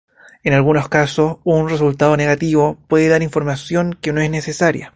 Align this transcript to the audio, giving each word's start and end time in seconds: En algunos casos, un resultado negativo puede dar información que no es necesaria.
En 0.43 0.53
algunos 0.53 0.89
casos, 0.89 1.37
un 1.43 1.69
resultado 1.69 2.17
negativo 2.17 2.79
puede 2.87 3.07
dar 3.07 3.21
información 3.21 3.93
que 4.01 4.11
no 4.13 4.19
es 4.19 4.31
necesaria. 4.31 4.89